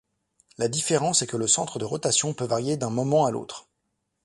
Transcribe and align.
La 0.57 0.67
différence 0.67 1.21
est 1.21 1.27
que 1.27 1.37
le 1.37 1.45
centre 1.45 1.77
de 1.77 1.85
rotation 1.85 2.33
peut 2.33 2.45
varier 2.45 2.75
d'un 2.75 2.89
moment 2.89 3.27
à 3.27 3.29
l'autre. 3.29 3.69